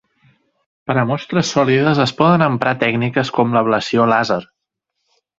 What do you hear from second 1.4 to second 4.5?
sòlides es poden emprar tècniques com l'ablació làser.